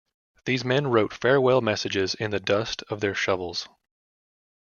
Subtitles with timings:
[0.45, 3.69] These men wrote farewell messages in the dust of their shovels.